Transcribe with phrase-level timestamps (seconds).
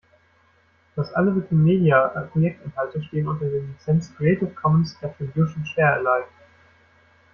[0.95, 6.29] Fast alle Wikimedia-Projektinhalte stehen unter der Lizenz "Creative Commons Attribution Share Alike".